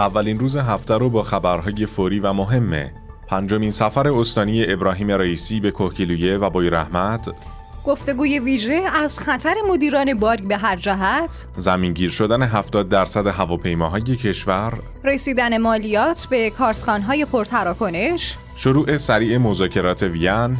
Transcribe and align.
اولین 0.00 0.38
روز 0.38 0.56
هفته 0.56 0.94
رو 0.94 1.10
با 1.10 1.22
خبرهای 1.22 1.86
فوری 1.86 2.20
و 2.20 2.32
مهمه. 2.32 2.92
پنجمین 3.28 3.70
سفر 3.70 4.08
استانی 4.08 4.72
ابراهیم 4.72 5.10
رئیسی 5.10 5.60
به 5.60 5.70
کوکیلویه 5.70 6.36
و 6.36 6.50
بوی 6.50 6.70
رحمت. 6.70 7.28
گفتگوی 7.84 8.38
ویژه 8.38 8.82
از 8.94 9.18
خطر 9.18 9.54
مدیران 9.68 10.14
بارگ 10.14 10.48
به 10.48 10.56
هر 10.56 10.76
جهت. 10.76 11.46
زمینگیر 11.56 12.10
شدن 12.10 12.42
70 12.42 12.88
درصد 12.88 13.26
هواپیماهای 13.26 14.16
کشور. 14.16 14.78
رسیدن 15.04 15.58
مالیات 15.58 16.26
به 16.30 16.50
کارتخانهای 16.50 17.24
پرتراکنش. 17.24 18.36
شروع 18.56 18.96
سریع 18.96 19.38
مذاکرات 19.38 20.02
وین. 20.02 20.56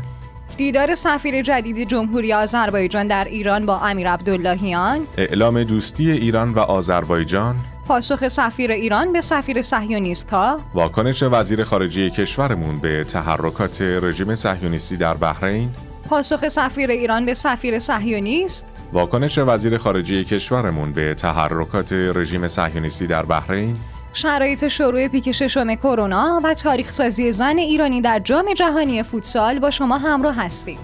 دیدار 0.56 0.94
سفیر 0.94 1.42
جدید 1.42 1.88
جمهوری 1.88 2.32
آذربایجان 2.32 3.08
در 3.08 3.24
ایران 3.24 3.66
با 3.66 3.78
امیر 3.78 4.10
عبداللهیان. 4.10 4.98
اعلام 5.18 5.64
دوستی 5.64 6.10
ایران 6.10 6.48
و 6.48 6.58
آذربایجان. 6.58 7.56
پاسخ 7.90 8.28
سفیر 8.28 8.72
ایران 8.72 9.12
به 9.12 9.20
سفیر 9.20 9.62
صهیونیست 9.62 10.30
ها. 10.30 10.60
واکنش 10.74 11.22
وزیر 11.22 11.64
خارجه 11.64 12.10
کشورمون 12.10 12.76
به 12.76 13.04
تحرکات 13.04 13.82
رژیم 13.82 14.34
صهیونیستی 14.34 14.96
در 14.96 15.14
بحرین. 15.14 15.70
پاسخ 16.08 16.48
سفیر 16.48 16.90
ایران 16.90 17.26
به 17.26 17.34
سفیر 17.34 17.78
صهیونیست. 17.78 18.66
واکنش 18.92 19.38
وزیر 19.38 19.78
خارجه 19.78 20.24
کشورمون 20.24 20.92
به 20.92 21.14
تحرکات 21.14 21.92
رژیم 21.92 22.48
صهیونیستی 22.48 23.06
در 23.06 23.22
بحرین. 23.22 23.76
شرایط 24.12 24.68
شروع 24.68 25.08
پیک 25.08 25.32
ششم 25.32 25.74
کرونا 25.74 26.40
و 26.44 26.54
تاریخ 26.54 26.92
سازی 26.92 27.32
زن 27.32 27.58
ایرانی 27.58 28.00
در 28.00 28.18
جام 28.18 28.54
جهانی 28.54 29.02
فوتسال 29.02 29.58
با 29.58 29.70
شما 29.70 29.98
همراه 29.98 30.36
هستیم. 30.36 30.78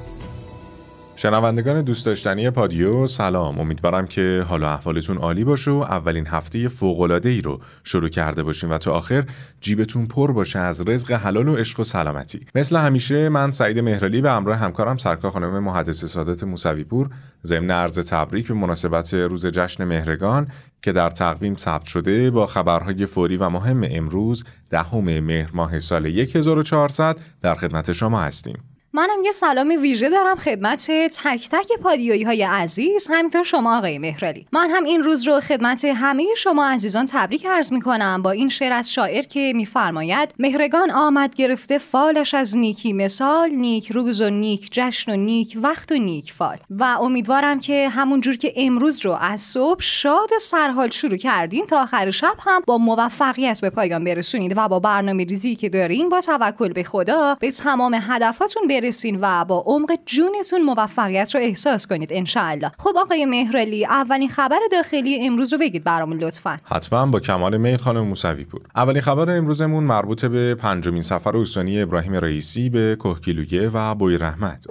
شنوندگان 1.19 1.83
دوست 1.83 2.07
داشتنی 2.07 2.51
پادیو 2.51 3.07
سلام. 3.07 3.61
امیدوارم 3.61 4.07
که 4.07 4.45
حالا 4.49 4.71
احوالتون 4.71 5.17
عالی 5.17 5.45
باشه 5.45 5.71
و 5.71 5.75
اولین 5.75 6.27
هفته 6.27 6.69
فوق‌العاده 6.69 7.31
ای 7.31 7.41
رو 7.41 7.61
شروع 7.85 8.09
کرده 8.09 8.43
باشین 8.43 8.71
و 8.71 8.79
تا 8.79 8.93
آخر 8.93 9.25
جیبتون 9.61 10.07
پر 10.07 10.33
باشه 10.33 10.59
از 10.59 10.89
رزق 10.89 11.13
حلال 11.13 11.49
و 11.49 11.57
عشق 11.57 11.81
و 11.81 11.85
سلامتی. 11.85 12.47
مثل 12.55 12.77
همیشه 12.77 13.29
من 13.29 13.51
سعید 13.51 13.79
مهرلی 13.79 14.21
به 14.21 14.31
همراه 14.31 14.57
همکارم 14.57 14.97
سرکار 14.97 15.31
خانم 15.31 15.59
محدث 15.65 16.05
سادات 16.05 16.45
موسوی 16.45 16.85
پور 16.85 17.11
ضمن 17.45 17.71
عرض 17.71 17.99
تبریک 17.99 18.49
به 18.49 18.55
مناسبت 18.55 19.15
روز 19.15 19.47
جشن 19.47 19.85
مهرگان 19.85 20.49
که 20.83 20.93
در 20.93 21.11
تقویم 21.11 21.57
ثبت 21.57 21.87
شده 21.87 22.31
با 22.31 22.47
خبرهای 22.47 23.07
فوری 23.07 23.37
و 23.37 23.49
مهم 23.49 23.87
امروز 23.91 24.45
دهم 24.71 25.21
مهر 25.21 25.51
ماه 25.55 25.79
سال 25.79 26.07
1400 26.07 27.17
در 27.43 27.55
خدمت 27.55 27.93
شما 27.93 28.21
هستیم. 28.21 28.76
منم 28.97 29.23
یه 29.25 29.33
سلام 29.33 29.69
ویژه 29.81 30.09
دارم 30.09 30.37
خدمت 30.37 30.91
تک 30.91 31.49
تک 31.49 31.73
پادیویی 31.83 32.23
های 32.23 32.43
عزیز 32.43 33.09
همینطور 33.11 33.43
شما 33.43 33.79
آقای 33.79 33.99
مهرالی. 33.99 34.47
من 34.53 34.71
هم 34.71 34.85
این 34.85 35.03
روز 35.03 35.29
رو 35.29 35.41
خدمت 35.41 35.85
همه 35.85 36.25
شما 36.37 36.67
عزیزان 36.67 37.07
تبریک 37.07 37.47
عرض 37.47 37.73
می 37.73 37.81
کنم 37.81 38.23
با 38.23 38.31
این 38.31 38.49
شعر 38.49 38.73
از 38.73 38.93
شاعر 38.93 39.23
که 39.23 39.53
میفرماید 39.55 40.35
مهرگان 40.39 40.91
آمد 40.91 41.35
گرفته 41.35 41.79
فالش 41.79 42.35
از 42.35 42.57
نیکی 42.57 42.93
مثال 42.93 43.51
نیک 43.51 43.93
روز 43.93 44.21
و 44.21 44.31
نیک 44.31 44.69
جشن 44.73 45.13
و 45.13 45.17
نیک 45.17 45.59
وقت 45.63 45.93
و 45.93 45.95
نیک 45.95 46.33
فال. 46.33 46.57
و 46.71 46.85
امیدوارم 46.85 47.61
که 47.61 47.89
همون 47.89 48.21
جور 48.21 48.37
که 48.37 48.53
امروز 48.57 49.05
رو 49.05 49.13
از 49.13 49.41
صبح 49.41 49.81
شاد 49.81 50.29
سرحال 50.41 50.91
شروع 50.91 51.17
کردین 51.17 51.67
تا 51.67 51.83
آخر 51.83 52.11
شب 52.11 52.37
هم 52.47 52.63
با 52.67 52.79
موفقیت 52.79 53.61
به 53.61 53.71
پایان 53.71 54.05
برسونید 54.05 54.53
و 54.57 54.69
با 54.69 54.81
برنامه 54.81 55.25
ریزی 55.25 55.57
که 55.57 55.69
دارین 55.69 56.09
با 56.09 56.21
توکل 56.21 56.73
به 56.73 56.83
خدا 56.83 57.37
به 57.41 57.51
تمام 57.51 57.95
هدفاتون 57.95 58.67
برسید. 58.67 58.86
برسین 58.87 59.19
و 59.21 59.45
با 59.45 59.63
عمق 59.67 59.99
جونتون 60.07 60.63
موفقیت 60.63 61.35
رو 61.35 61.41
احساس 61.41 61.87
کنید 61.87 62.09
انشاءالله. 62.13 62.71
خب 62.79 62.93
آقای 62.97 63.25
مهرالی 63.25 63.87
اولین 63.87 64.29
خبر 64.29 64.59
داخلی 64.73 65.27
امروز 65.27 65.53
رو 65.53 65.59
بگید 65.59 65.85
برامون 65.85 66.19
لطفا. 66.19 66.59
حتما 66.65 67.07
با 67.07 67.21
کمال 67.21 67.57
میل 67.57 67.77
خانم 67.77 68.01
موسوی 68.01 68.45
پور 68.45 68.61
اولین 68.77 69.03
خبر 69.03 69.37
امروزمون 69.37 69.85
مربوط 69.85 70.25
به 70.25 70.55
پنجمین 70.55 71.03
سفر 71.03 71.37
استانی 71.37 71.83
ابراهیم 71.83 72.15
رئیسی 72.15 72.71
به 72.71 72.97
کوهگیلویه 73.01 73.69
و 73.69 73.95
بوی 73.95 74.19
رحمت 74.19 74.67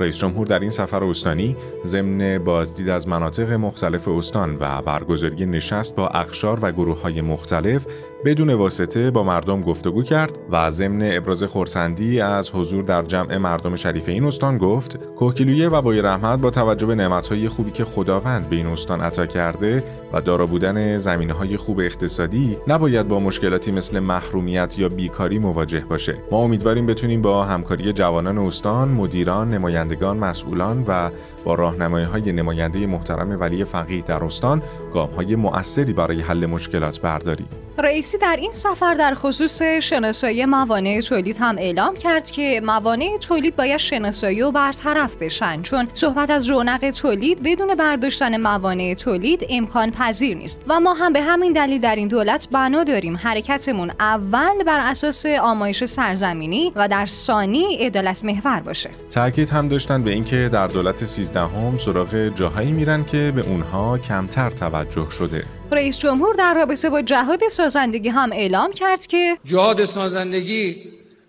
رئیس 0.00 0.18
جمهور 0.18 0.46
در 0.46 0.58
این 0.58 0.70
سفر 0.70 1.04
استانی 1.04 1.56
ضمن 1.84 2.38
بازدید 2.38 2.88
از 2.88 3.08
مناطق 3.08 3.52
مختلف 3.52 4.08
استان 4.08 4.56
و 4.60 4.82
برگزاری 4.82 5.46
نشست 5.46 5.94
با 5.94 6.08
اقشار 6.08 6.58
و 6.62 6.72
گروه 6.72 7.00
های 7.00 7.20
مختلف 7.20 7.86
بدون 8.24 8.50
واسطه 8.50 9.10
با 9.10 9.22
مردم 9.22 9.60
گفتگو 9.60 10.02
کرد 10.02 10.38
و 10.50 10.70
ضمن 10.70 11.16
ابراز 11.16 11.44
خورسندی 11.44 12.20
از 12.20 12.50
حضور 12.50 12.82
در 12.82 13.02
جمع 13.02 13.36
مردم 13.36 13.74
شریف 13.74 14.08
این 14.08 14.24
استان 14.24 14.58
گفت 14.58 14.96
کوکیلویه 14.96 15.68
و 15.68 15.82
بای 15.82 16.02
رحمت 16.02 16.40
با 16.40 16.50
توجه 16.50 16.86
به 16.86 16.94
نعمتهای 16.94 17.48
خوبی 17.48 17.70
که 17.70 17.84
خداوند 17.84 18.48
به 18.48 18.56
این 18.56 18.66
استان 18.66 19.00
عطا 19.00 19.26
کرده 19.26 19.84
و 20.12 20.20
دارا 20.20 20.46
بودن 20.46 21.00
های 21.30 21.56
خوب 21.56 21.80
اقتصادی 21.80 22.56
نباید 22.68 23.08
با 23.08 23.20
مشکلاتی 23.20 23.72
مثل 23.72 23.98
محرومیت 24.00 24.78
یا 24.78 24.88
بیکاری 24.88 25.38
مواجه 25.38 25.80
باشه. 25.80 26.14
ما 26.30 26.38
امیدواریم 26.38 26.86
بتونیم 26.86 27.22
با 27.22 27.44
همکاری 27.44 27.92
جوانان 27.92 28.38
استان 28.38 28.88
مدیران 28.88 29.50
نمایندگان 29.50 30.16
مسئولان 30.16 30.84
و 30.88 31.10
با 31.44 31.54
راهنمایی 31.54 32.06
های 32.06 32.32
نماینده 32.32 32.86
محترم 32.86 33.40
ولی 33.40 33.64
فقیه 33.64 34.02
در 34.02 34.24
استان 34.24 34.62
گام 34.94 35.10
های 35.10 35.36
مؤثری 35.36 35.92
برای 35.92 36.20
حل 36.20 36.46
مشکلات 36.46 37.00
برداریم. 37.00 37.65
رئیسی 37.78 38.18
در 38.18 38.36
این 38.40 38.50
سفر 38.50 38.94
در 38.94 39.14
خصوص 39.14 39.62
شناسایی 39.62 40.46
موانع 40.46 41.00
تولید 41.00 41.36
هم 41.40 41.56
اعلام 41.58 41.96
کرد 41.96 42.30
که 42.30 42.60
موانع 42.64 43.18
تولید 43.20 43.56
باید 43.56 43.76
شناسایی 43.76 44.42
و 44.42 44.50
برطرف 44.50 45.16
بشن 45.16 45.62
چون 45.62 45.88
صحبت 45.92 46.30
از 46.30 46.50
رونق 46.50 46.90
تولید 46.90 47.42
بدون 47.42 47.74
برداشتن 47.74 48.40
موانع 48.40 48.94
تولید 48.94 49.46
امکان 49.50 49.90
پذیر 49.90 50.36
نیست. 50.36 50.60
و 50.68 50.80
ما 50.80 50.94
هم 50.94 51.12
به 51.12 51.22
همین 51.22 51.52
دلیل 51.52 51.80
در 51.80 51.96
این 51.96 52.08
دولت 52.08 52.48
بنا 52.50 52.84
داریم 52.84 53.16
حرکتمون 53.16 53.90
اول 54.00 54.64
بر 54.66 54.80
اساس 54.80 55.26
آمایش 55.26 55.84
سرزمینی 55.84 56.72
و 56.76 56.88
در 56.88 57.06
ثانی 57.06 57.76
عدالت 57.76 58.24
محور 58.24 58.60
باشه. 58.60 58.90
تاکید 59.10 59.48
هم 59.48 59.68
داشتن 59.68 60.02
به 60.02 60.10
اینکه 60.10 60.50
در 60.52 60.66
دولت 60.66 61.04
13 61.04 61.40
هم 61.40 61.78
سراغ 61.78 62.28
جاهایی 62.28 62.72
میرن 62.72 63.04
که 63.04 63.32
به 63.36 63.40
اونها 63.40 63.98
کمتر 63.98 64.50
توجه 64.50 65.10
شده. 65.10 65.44
رئیس 65.72 65.98
جمهور 65.98 66.34
در 66.34 66.54
رابطه 66.54 66.90
با 66.90 67.02
جهاد 67.02 67.48
سازندگی 67.48 68.08
هم 68.08 68.32
اعلام 68.32 68.72
کرد 68.72 69.06
که 69.06 69.36
جهاد 69.44 69.84
سازندگی 69.84 70.76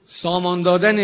سامان 0.05 0.61
دادن 0.61 0.95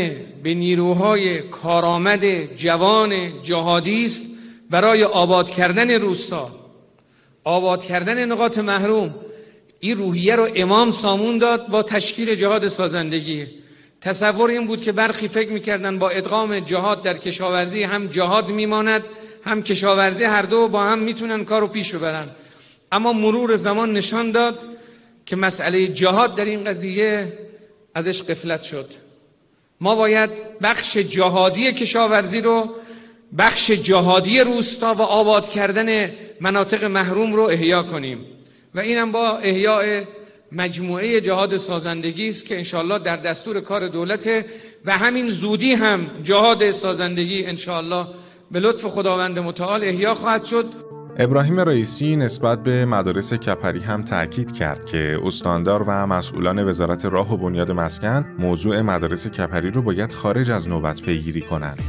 به 0.44 0.54
نیروهای 0.54 1.42
کارآمد 1.42 2.56
جوان 2.56 3.42
جهادی 3.44 4.06
است 4.06 4.26
برای 4.70 5.04
آباد 5.04 5.50
کردن 5.50 5.92
روستا. 5.92 6.50
آباد 7.44 7.84
کردن 7.84 8.26
نقاط 8.26 8.58
محروم. 8.58 9.16
این 9.80 9.98
روحیه 9.98 10.36
رو 10.36 10.48
امام 10.56 10.92
سامون 10.92 11.38
داد 11.38 11.68
با 11.68 11.84
تشکیل 11.84 12.36
جهاد 12.36 12.68
سازندگی. 12.68 13.48
تصور 14.02 14.50
این 14.50 14.68
بود 14.68 14.82
که 14.82 14.92
برخی 14.92 15.28
فکر 15.28 15.52
می‌کردن 15.52 16.00
با 16.00 16.10
ادغام 16.10 16.60
جهاد 16.60 17.04
در 17.04 17.18
کشاورزی 17.18 17.84
هم 17.84 18.08
جهاد 18.08 18.50
میماند 18.50 19.04
هم 19.46 19.64
کشاورزی 19.64 20.24
هر 20.24 20.42
دو 20.42 20.68
با 20.68 20.84
هم 20.84 21.00
می‌تونن 21.00 21.46
کارو 21.46 21.68
پیش 21.68 21.96
ببرن. 21.96 22.30
اما 22.94 23.14
مرور 23.14 23.56
زمان 23.56 23.92
نشان 23.92 24.32
داد 24.32 24.60
که 25.26 25.36
مسئله 25.36 25.88
جهاد 25.88 26.36
در 26.36 26.46
این 26.46 26.64
قضیه 26.64 27.34
ازش 27.96 28.24
قفلت 28.24 28.62
شد. 28.62 28.86
ما 29.82 29.96
باید 29.96 30.30
بخش 30.62 30.98
جهادی 30.98 31.74
کشاورزی 31.74 32.42
رو 32.42 32.76
بخش 33.38 33.72
جهادی 33.72 34.40
روستا 34.40 34.94
و 34.94 35.02
آباد 35.02 35.50
کردن 35.50 36.12
مناطق 36.42 36.84
محروم 36.84 37.34
رو 37.34 37.44
احیا 37.44 37.84
کنیم. 37.84 38.26
و 38.76 38.80
اینم 38.80 39.12
با 39.12 39.38
احیاء 39.38 40.04
مجموعه 40.52 41.22
جهاد 41.22 41.56
سازندگی 41.56 42.30
است 42.30 42.46
که 42.46 42.58
انشاءالله 42.58 43.00
در 43.00 43.16
دستور 43.16 43.62
کار 43.62 43.88
دولته 43.88 44.46
و 44.86 44.98
همین 44.98 45.30
زودی 45.30 45.74
هم 45.74 46.24
جهاد 46.24 46.72
سازندگی 46.72 47.46
انشاءالله 47.46 48.08
به 48.52 48.60
لطف 48.60 48.86
خداوند 48.86 49.40
متعال 49.40 49.84
احیا 49.84 50.14
خواهد 50.14 50.44
شد. 50.44 50.93
ابراهیم 51.18 51.60
رئیسی 51.60 52.16
نسبت 52.16 52.64
به 52.64 52.86
مدارس 52.86 53.34
کپری 53.34 53.80
هم 53.80 54.04
تاکید 54.04 54.52
کرد 54.52 54.86
که 54.86 55.20
استاندار 55.26 55.84
و 55.88 56.08
مسئولان 56.08 56.68
وزارت 56.68 57.06
راه 57.06 57.34
و 57.34 57.38
بنیاد 57.38 57.72
مسکن 57.72 58.26
موضوع 58.40 58.82
مدارس 58.82 59.28
کپری 59.28 59.72
رو 59.72 59.82
باید 59.82 60.12
خارج 60.12 60.52
از 60.52 60.70
نوبت 60.70 61.02
پیگیری 61.02 61.42
کنند. 61.42 61.82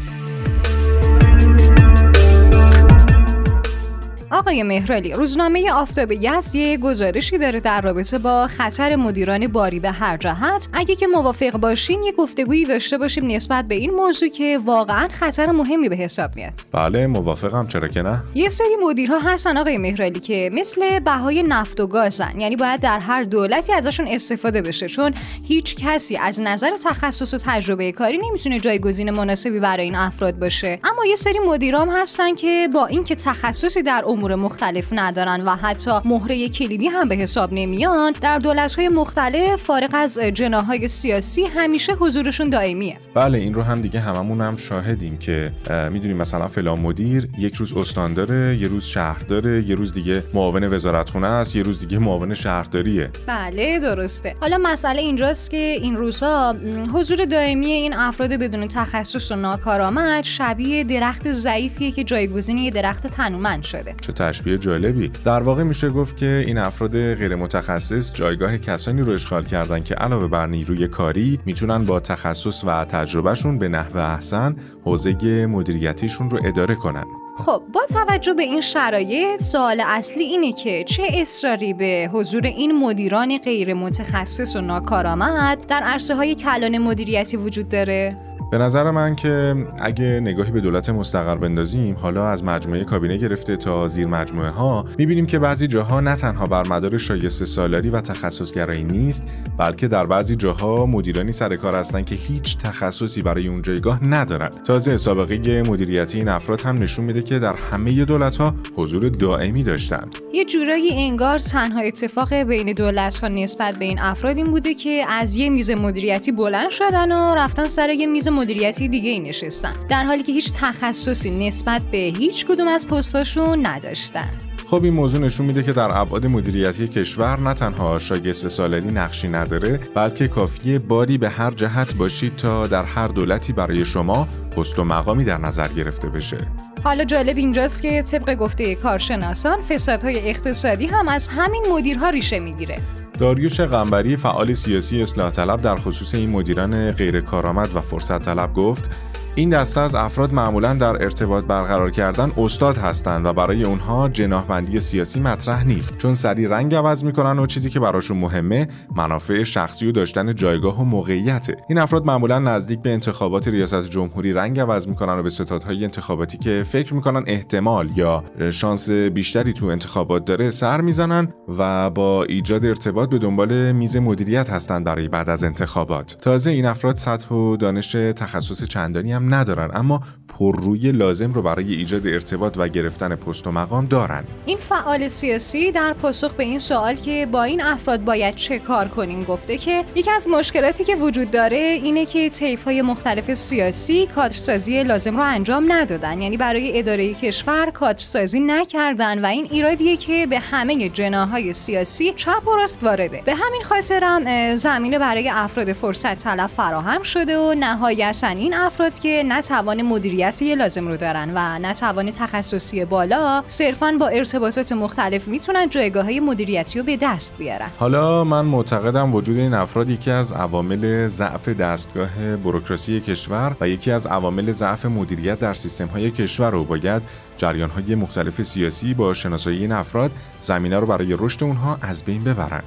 آقای 4.35 4.63
مهرالی 4.63 5.13
روزنامه 5.13 5.73
آفتاب 5.73 6.13
یزد 6.13 6.55
یه 6.55 6.77
گزارشی 6.77 7.39
داره 7.39 7.61
در 7.61 7.81
رابطه 7.81 8.19
با 8.19 8.47
خطر 8.47 8.97
مدیران 8.97 9.47
باری 9.47 9.81
به 9.81 9.91
هر 9.91 10.17
جهت. 10.17 10.69
اگه 10.73 10.97
که 10.97 11.07
موافق 11.07 11.51
باشین 11.51 12.03
یه 12.03 12.13
گفتگویی 12.13 12.65
داشته 12.65 12.99
باشیم 12.99 13.27
نسبت 13.27 13.65
به 13.69 13.75
این 13.75 13.91
موضوع 13.91 14.29
که 14.29 14.59
واقعا 14.65 15.09
خطر 15.09 15.47
مهمی 15.47 15.89
به 15.89 15.97
حساب 15.97 16.37
میاد. 16.37 16.53
بله 16.73 17.07
موافقم 17.07 17.67
چرا 17.67 17.89
که 17.89 18.03
نه؟ 18.03 18.23
یه 18.35 18.49
سری 18.49 18.77
مدیرها 18.83 19.19
هستن 19.19 19.57
آقای 19.57 19.79
مهرالی 19.79 20.21
که 20.21 20.51
مثل 20.53 20.99
بهای 20.99 21.43
نفت 21.43 21.81
و 21.81 21.87
گازن 21.87 22.41
یعنی 22.41 22.57
باید 22.57 22.81
در 22.81 22.99
هر 22.99 23.23
دولتی 23.23 23.73
ازشون 23.73 24.09
استفاده 24.09 24.63
بشه 24.63 24.89
چون 24.89 25.15
هیچ 25.45 25.77
کسی 25.77 26.17
از 26.17 26.41
نظر 26.41 26.71
تخصص 26.85 27.35
و 27.35 27.39
تجربه 27.45 27.93
کاری 27.93 28.19
نمی‌تونه 28.19 28.61
جایگزین 28.61 29.11
مناسبی 29.11 29.61
برای 29.61 29.85
این 29.85 29.95
افراد 29.95 30.39
باشه. 30.39 30.79
اما 30.85 31.07
یه 31.07 31.17
سری 31.17 31.39
مدیرام 31.39 31.91
هستن 31.91 32.35
که 32.35 32.69
با 32.75 32.87
اینکه 32.87 33.15
تخصصی 33.15 33.83
در 33.83 34.03
امور 34.07 34.24
مختلف 34.33 34.89
ندارن 34.93 35.41
و 35.41 35.51
حتی 35.51 35.91
مهره 36.05 36.49
کلیدی 36.49 36.87
هم 36.87 37.09
به 37.09 37.15
حساب 37.15 37.53
نمیان 37.53 38.13
در 38.21 38.39
دولت‌های 38.39 38.89
مختلف 38.89 39.63
فارغ 39.63 39.91
از 39.93 40.19
جناهای 40.19 40.89
سیاسی 40.89 41.45
همیشه 41.45 41.93
حضورشون 41.93 42.51
دائمیه. 42.51 42.97
بله 43.15 43.39
این 43.39 43.55
رو 43.55 43.63
هم 43.63 43.81
دیگه 43.81 44.01
هممون 44.01 44.41
هم 44.41 44.57
شاهدیم 44.57 45.19
که 45.19 45.53
می‌دونیم 45.91 46.17
مثلا 46.17 46.49
فلان 46.49 46.81
مدیر 46.81 47.29
یک 47.39 47.55
روز 47.55 47.77
استان 47.77 48.15
داره 48.15 48.57
یه 48.57 48.69
روز 48.69 48.85
شهر 48.85 49.19
داره 49.19 49.69
یه 49.69 49.75
روز 49.75 49.93
دیگه 49.93 50.23
معاون 50.35 50.75
وزارتخونه 50.75 51.27
است 51.27 51.57
یه 51.57 51.63
روز 51.63 51.81
دیگه 51.81 51.99
معاون 51.99 52.35
شهرداریه. 52.35 53.11
بله 53.27 53.79
درسته. 53.79 54.35
حالا 54.41 54.59
مسئله 54.63 55.01
اینجاست 55.01 55.51
که 55.51 55.57
این 55.57 55.97
روزها 55.97 56.55
حضور 56.95 57.25
دائمی 57.25 57.67
این 57.67 57.95
افراد 57.95 58.33
بدون 58.33 58.69
تخصص 58.69 59.31
و 59.33 59.37
ناکارآمد 59.37 60.25
شبیه 60.25 60.85
درخت 60.85 61.31
ضعیفیه 61.31 61.91
که 61.91 62.05
جایگزین 62.05 62.59
یه 62.59 62.71
درخت 62.71 63.07
تنومند 63.07 63.63
شده. 63.65 63.95
چه 64.01 64.13
تشبیه 64.15 64.59
جالبی 64.59 65.11
در 65.25 65.43
واقع 65.43 65.63
میشه 65.63 65.91
گفت 65.91 66.17
که 66.17 66.45
این 66.47 66.59
افراد 66.59 67.15
غیر 67.15 67.35
متخصص 67.35 68.15
جایگاه 68.15 68.59
کسانی 68.59 69.03
رو 69.03 69.13
اشغال 69.13 69.45
کردن 69.45 69.83
که 69.83 69.95
علاوه 69.95 70.29
بر 70.29 70.47
نیروی 70.47 70.89
کاری 70.89 71.41
می‌تونن 71.47 71.85
با 71.85 72.01
تخصص 72.01 72.65
و 72.65 72.85
تجربهشون 72.85 73.59
به 73.59 73.69
نحو 73.69 73.97
احسن 73.97 74.57
حوزه 74.85 75.47
مدیریتیشون 75.47 76.31
رو 76.31 76.41
اداره 76.45 76.75
کنن 76.75 77.05
خب 77.37 77.63
با 77.73 77.81
توجه 77.93 78.35
به 78.35 78.43
این 78.43 78.61
شرایط 78.61 79.43
سوال 79.43 79.83
اصلی 79.87 80.25
اینه 80.25 80.53
که 80.53 80.85
چه 80.85 81.03
اصراری 81.15 81.75
به 81.75 82.11
حضور 82.13 82.47
این 82.47 82.79
مدیران 82.79 83.39
غیر 83.39 83.75
متخصص 83.75 84.57
و 84.57 84.61
ناکارآمد 84.61 85.67
در 85.67 85.83
عرصه 85.83 86.15
های 86.15 86.35
کلان 86.35 86.79
مدیریتی 86.79 87.37
وجود 87.37 87.69
داره؟ 87.69 88.17
به 88.55 88.59
نظر 88.59 88.91
من 88.91 89.17
که 89.17 89.67
اگه 89.81 90.05
نگاهی 90.05 90.51
به 90.53 90.61
دولت 90.61 90.91
مستقر 90.91 91.37
بندازیم 91.37 91.95
حالا 91.95 92.29
از 92.29 92.45
مجموعه 92.45 92.85
کابینه 92.85 93.17
گرفته 93.17 93.57
تا 93.57 93.89
زیر 93.89 94.07
مجموعه 94.07 94.51
ها 94.51 94.85
می‌بینیم 94.99 95.27
که 95.27 95.39
بعضی 95.39 95.67
جاها 95.67 96.01
نه 96.01 96.15
تنها 96.15 96.47
بر 96.47 96.69
مدار 96.69 96.99
شایسته 96.99 97.45
سالاری 97.45 97.91
و 97.91 98.01
تخصصگرایی 98.01 98.85
نیست 98.85 99.33
بلکه 99.59 99.89
در 99.89 100.07
بعضی 100.07 100.37
جاها 100.37 100.87
مدیرانی 100.87 101.33
سر 101.33 101.57
کار 101.57 101.75
هستن 101.75 102.05
که 102.05 102.15
هیچ 102.15 102.59
تخصصی 102.59 103.23
برای 103.23 103.49
اون 103.49 103.63
جایگاه 103.63 104.05
ندارن. 104.05 104.49
تازه 104.49 104.97
سابقه 104.97 105.63
مدیریتی 105.63 106.19
این 106.19 106.29
افراد 106.29 106.61
هم 106.61 106.79
نشون 106.79 107.05
میده 107.05 107.23
که 107.23 107.39
در 107.39 107.55
همه 107.73 108.05
دولت 108.05 108.37
ها 108.37 108.55
حضور 108.77 109.09
دائمی 109.09 109.63
داشتن 109.63 110.11
یه 110.33 110.45
جورایی 110.45 110.91
انگار 110.93 111.39
تنها 111.39 111.81
اتفاق 111.81 112.35
بین 112.35 112.73
دولت 112.73 113.19
ها 113.19 113.29
نسبت 113.29 113.79
به 113.79 113.85
این 113.85 113.99
افراد 113.99 114.37
این 114.37 114.47
بوده 114.47 114.75
که 114.75 115.05
از 115.09 115.37
یه 115.37 115.51
میز 115.51 115.71
مدیریتی 115.71 116.33
بلند 116.33 116.71
شدن 116.71 117.13
و 117.13 117.35
رفتن 117.35 117.69
سر 117.69 117.91
یه 117.91 118.07
میز 118.07 118.29
مدیریتی 118.29 118.44
دیگه 118.45 119.11
ای 119.11 119.21
نشستن. 119.21 119.73
در 119.89 120.05
حالی 120.05 120.23
که 120.23 120.33
هیچ 120.33 120.53
تخصصی 120.53 121.31
نسبت 121.31 121.83
به 121.83 121.99
هیچ 121.99 122.47
کدوم 122.47 122.69
از 122.69 122.89
پستاشون 122.89 123.67
نداشتن. 123.67 124.31
خب 124.67 124.85
این 124.85 124.95
موضوع 124.95 125.21
نشون 125.21 125.47
میده 125.47 125.63
که 125.63 125.73
در 125.73 125.89
ابعاد 125.99 126.27
مدیریتی 126.27 126.89
کشور 126.89 127.41
نه 127.41 127.55
تنها 127.55 127.99
شاگست 127.99 128.49
سالاری 128.49 128.87
نقشی 128.87 129.29
نداره 129.29 129.81
بلکه 129.95 130.29
کافیه 130.29 130.79
باری 130.79 131.19
به 131.19 131.29
هر 131.29 131.51
جهت 131.51 131.95
باشید 131.95 132.37
تا 132.37 132.67
در 132.67 132.85
هر 132.85 133.09
دولتی 133.09 133.53
برای 133.53 133.85
شما 133.85 134.29
پست 134.57 134.79
و 134.79 134.85
مقامی 134.85 135.25
در 135.25 135.39
نظر 135.39 135.69
گرفته 135.69 136.09
بشه. 136.09 136.39
حالا 136.85 137.05
جالب 137.05 137.37
اینجاست 137.37 137.83
که 137.83 138.03
طبق 138.03 138.35
گفته 138.35 138.75
کارشناسان 138.75 139.59
فسادهای 139.59 140.31
اقتصادی 140.31 140.87
هم 140.87 141.09
از 141.09 141.29
همین 141.29 141.65
مدیرها 141.71 142.11
ریشه 142.11 142.39
می‌گیره. 142.41 142.77
داریوش 143.19 143.61
غنبری 143.61 144.17
فعال 144.17 144.55
سیاسی 144.55 145.03
اصلاح 145.03 145.31
طلب 145.31 145.61
در 145.63 145.77
خصوص 145.77 146.15
این 146.15 146.31
مدیران 146.31 146.91
غیر 146.91 147.21
کارآمد 147.21 147.77
و 147.77 147.81
فرصت 147.81 148.25
طلب 148.25 148.55
گفت 148.55 148.91
این 149.37 149.49
دسته 149.49 149.81
از 149.81 149.95
افراد 149.95 150.35
معمولا 150.35 150.75
در 150.75 151.03
ارتباط 151.03 151.45
برقرار 151.45 151.91
کردن 151.91 152.31
استاد 152.37 152.77
هستند 152.77 153.27
و 153.27 153.33
برای 153.33 153.65
اونها 153.65 154.09
جناحبندی 154.09 154.79
سیاسی 154.79 155.21
مطرح 155.21 155.65
نیست. 155.65 155.99
چون 155.99 156.15
سری 156.15 156.47
رنگ 156.47 156.75
عوض 156.75 157.05
می‌کنن 157.05 157.39
و 157.39 157.47
چیزی 157.47 157.71
که 157.71 157.81
براشون 157.81 158.17
مهمه 158.17 158.69
منافع 158.97 159.43
شخصی 159.43 159.87
و 159.87 159.93
داشتن 159.93 160.35
جایگاه 160.35 160.81
و 160.81 160.85
موقعیته. 160.85 161.57
این 161.69 161.79
افراد 161.79 162.05
معمولا 162.07 162.39
نزدیک 162.39 162.83
به 162.83 162.93
انتخابات 162.93 163.49
ریاست 163.49 163.85
جمهوری 163.85 164.33
رنگ 164.33 164.61
عوض 164.61 164.89
می‌کنن 164.89 165.19
و 165.19 165.23
به 165.23 165.31
ستادهای 165.31 165.85
انتخاباتی 165.85 166.39
که 166.39 166.63
فکر 166.67 166.95
می‌کنن 166.95 167.25
احتمال 167.27 167.89
یا 167.97 168.25
شانس 168.51 168.91
بیشتری 168.91 169.53
تو 169.53 169.67
انتخابات 169.67 170.25
داره 170.25 170.51
سر 170.51 170.81
می‌زنن 170.81 171.29
و 171.59 171.91
با 171.91 172.25
ایجاد 172.25 172.65
ارتباط 172.65 173.11
به 173.11 173.19
دنبال 173.19 173.73
میز 173.73 173.97
مدیریت 173.97 174.51
هستند 174.51 174.85
برای 174.85 175.09
بعد 175.09 175.29
از 175.29 175.45
انتخابات. 175.45 176.17
تازه 176.21 176.51
این 176.51 176.67
افراد 176.67 176.97
سطح 176.97 177.35
و 177.35 177.57
دانش 177.57 177.93
تخصص 177.93 178.65
چندانی 178.65 179.13
هم 179.13 179.24
ندارن. 179.29 179.77
اما 179.77 180.01
پرروی 180.39 180.93
لازم 180.93 181.33
رو 181.33 181.43
برای 181.43 181.75
ایجاد 181.75 182.07
ارتباط 182.07 182.55
و 182.57 182.69
گرفتن 182.69 183.17
پست 183.17 183.47
و 183.47 183.53
مقام 183.53 183.87
دارن. 183.87 184.25
این 184.47 184.59
فعال 184.59 185.09
سیاسی 185.09 185.73
در 185.73 185.93
پاسخ 185.93 186.35
به 186.35 186.45
این 186.45 186.59
سوال 186.59 186.95
که 186.95 187.29
با 187.33 187.43
این 187.43 187.63
افراد 187.63 188.05
باید 188.05 188.35
چه 188.35 188.59
کار 188.59 188.89
کنیم 188.89 189.25
گفته 189.25 189.59
که 189.59 189.85
یکی 189.95 190.11
از 190.11 190.29
مشکلاتی 190.29 190.85
که 190.85 190.97
وجود 190.97 191.31
داره 191.31 191.57
اینه 191.57 192.07
که 192.07 192.31
طیف 192.31 192.65
های 192.65 192.83
مختلف 192.83 193.35
سیاسی 193.35 194.07
کادرسازی 194.07 194.83
لازم 194.83 195.17
رو 195.17 195.23
انجام 195.23 195.73
ندادن. 195.73 196.23
یعنی 196.23 196.37
برای 196.37 196.79
اداره 196.79 197.15
کشور 197.15 197.71
کادرسازی 197.71 198.41
نکردن 198.41 199.25
و 199.25 199.27
این 199.27 199.49
ایرادیه 199.51 199.97
که 199.97 200.27
به 200.31 200.39
همه 200.39 200.89
جناهای 200.89 201.53
سیاسی 201.53 202.13
چپ 202.13 202.49
و 202.49 202.57
راست 202.57 202.85
وارده. 202.85 203.23
به 203.25 203.35
همین 203.35 203.63
خاطرم 203.63 204.55
زمینه 204.55 204.99
برای 204.99 205.29
افراد 205.29 205.73
فرصت 205.73 206.19
طلب 206.19 206.47
فراهم 206.47 207.03
شده 207.03 207.39
و 207.39 207.55
نهایتا 207.55 208.29
این 208.29 208.55
افراد 208.55 208.99
که 208.99 209.25
نتوان 209.29 209.83
مدیریتی 210.25 210.55
لازم 210.55 210.89
رو 210.89 210.97
دارن 210.97 211.31
و 211.35 211.59
نتوان 211.59 212.11
تخصصی 212.11 212.85
بالا 212.85 213.43
صرفا 213.49 213.97
با 214.01 214.09
ارتباطات 214.09 214.73
مختلف 214.73 215.29
می‌تونن 215.29 215.69
جایگاه 215.69 216.05
های 216.05 216.21
مدیریتی 216.21 216.79
رو 216.79 216.85
به 216.85 216.99
دست 217.01 217.39
بیارن. 217.39 217.71
حالا 217.79 218.25
من 218.25 218.45
معتقدم 218.45 219.15
وجود 219.15 219.39
این 219.39 219.55
افراد 219.55 219.91
یکی 219.91 220.11
از 220.11 220.33
عوامل 220.33 221.07
ضعف 221.07 221.49
دستگاه 221.49 222.37
بروکراسی 222.37 223.01
کشور 223.01 223.57
و 223.61 223.69
یکی 223.69 223.91
از 223.91 224.07
عوامل 224.07 224.53
ضعف 224.53 224.87
مدیریت 224.87 225.39
در 225.39 225.55
سیستم 225.55 225.87
های 225.87 226.11
کشور 226.11 226.51
رو 226.51 226.65
باید 226.65 227.03
جریان 227.37 227.71
های 227.71 227.95
مختلف 227.95 228.43
سیاسی 228.43 228.95
با 228.95 229.15
شناسایی 229.15 229.59
این 229.59 229.73
افراد 229.73 230.11
زمینه 230.41 230.79
رو 230.79 230.87
برای 230.87 231.17
رشد 231.19 231.45
اونها 231.45 231.79
از 231.83 232.05
بین 232.05 232.25
ببرن. 232.25 232.63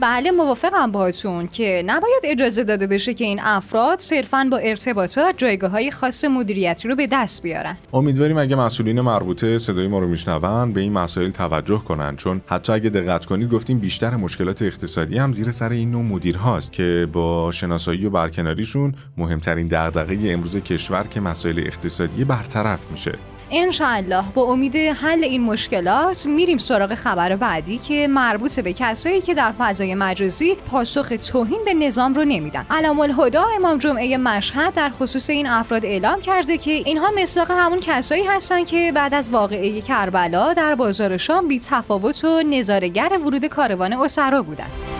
بله 0.00 0.30
موافقم 0.30 0.92
باهاتون 0.92 1.46
که 1.46 1.82
نباید 1.86 2.22
اجازه 2.24 2.64
داده 2.64 2.86
بشه 2.86 3.14
که 3.14 3.24
این 3.24 3.40
افراد 3.42 3.98
صرفا 3.98 4.48
با 4.50 4.56
ارتباطات 4.56 5.34
جایگاه 5.36 5.70
های 5.70 5.90
خاص 5.90 6.24
مدیریتی 6.24 6.88
رو 6.88 6.96
به 6.96 7.06
دست 7.12 7.42
بیارن. 7.42 7.76
امیدواریم 7.92 8.38
اگه 8.38 8.56
مسئولین 8.56 9.00
مربوطه 9.00 9.58
صدای 9.58 9.88
ما 9.88 9.98
رو 9.98 10.08
میشنون 10.08 10.72
به 10.72 10.80
این 10.80 10.92
مسائل 10.92 11.30
توجه 11.30 11.78
کنن 11.78 12.16
چون 12.16 12.40
حتی 12.46 12.72
اگه 12.72 12.90
دقت 12.90 13.26
کنید 13.26 13.50
گفتیم 13.50 13.78
بیشتر 13.78 14.16
مشکلات 14.16 14.62
اقتصادی 14.62 15.18
هم 15.18 15.32
زیر 15.32 15.50
سر 15.50 15.68
این 15.68 15.90
نوع 15.90 16.02
مدیر 16.02 16.36
هاست 16.36 16.72
که 16.72 17.08
با 17.12 17.52
شناسایی 17.52 18.06
و 18.06 18.10
برکناریشون 18.10 18.94
مهمترین 19.16 19.66
دغدغه 19.66 20.18
امروز 20.32 20.56
کشور 20.56 21.06
که 21.10 21.20
مسائل 21.20 21.58
اقتصادی 21.58 22.24
برطرف 22.24 22.90
میشه. 22.90 23.12
انشاءالله 23.50 24.24
با 24.34 24.42
امید 24.42 24.76
حل 24.76 25.24
این 25.24 25.42
مشکلات 25.42 26.26
میریم 26.26 26.58
سراغ 26.58 26.94
خبر 26.94 27.36
بعدی 27.36 27.78
که 27.78 28.08
مربوط 28.08 28.60
به 28.60 28.72
کسایی 28.72 29.20
که 29.20 29.34
در 29.34 29.52
فضای 29.58 29.94
مجازی 29.94 30.54
پاسخ 30.54 31.12
توهین 31.32 31.60
به 31.64 31.74
نظام 31.74 32.14
رو 32.14 32.24
نمیدن. 32.24 32.66
علام 32.70 33.00
الهدا 33.00 33.44
امام 33.56 33.78
جمعه 33.78 34.16
مشهد 34.16 34.74
در 34.74 34.90
خصوص 34.90 35.30
این 35.30 35.46
افراد 35.46 35.84
اعلام 35.86 36.20
کرده 36.20 36.58
که 36.58 36.70
اینها 36.70 37.10
مصداق 37.22 37.50
همون 37.50 37.80
کسایی 37.80 38.24
هستند 38.24 38.66
که 38.66 38.92
بعد 38.94 39.14
از 39.14 39.30
واقعه 39.30 39.80
کربلا 39.80 40.52
در 40.52 40.74
بازار 40.74 41.16
شام 41.16 41.48
بی 41.48 41.60
تفاوت 41.60 42.24
و 42.24 42.42
نظارگر 42.42 43.18
ورود 43.24 43.44
کاروان 43.44 43.92
اسرا 43.92 44.42
بودند 44.42 44.97